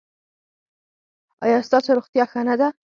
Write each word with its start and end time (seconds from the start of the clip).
ایا 1.45 1.57
ستاسو 1.67 1.89
روغتیا 1.97 2.23
ښه 2.31 2.41
نه 2.49 2.55
ده؟ 2.59 2.67